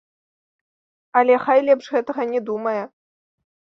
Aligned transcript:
Але 1.23 1.39
хай 1.45 1.59
лепш 1.69 1.85
гэтага 1.99 2.21
не 2.35 2.45
думае. 2.53 2.79